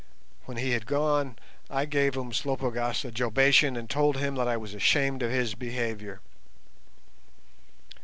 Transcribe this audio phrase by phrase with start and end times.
[0.45, 1.37] When he had gone
[1.69, 6.21] I gave Umslopogaas a jobation and told him that I was ashamed of his behaviour.